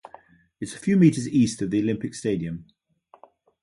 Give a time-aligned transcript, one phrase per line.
[0.59, 2.65] It is a few metres east of the Olympic Stadium.